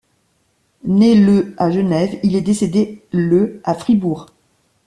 Né 0.85 1.13
le 1.13 1.53
à 1.59 1.69
Genève, 1.69 2.17
il 2.23 2.35
est 2.35 2.41
décédé 2.41 3.03
le 3.11 3.61
à 3.63 3.75
Fribourg. 3.75 4.29